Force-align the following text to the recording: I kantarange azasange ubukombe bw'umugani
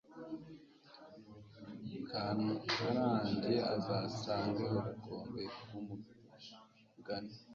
I 1.97 1.99
kantarange 2.09 3.55
azasange 3.73 4.63
ubukombe 4.75 5.43
bw'umugani 5.59 7.33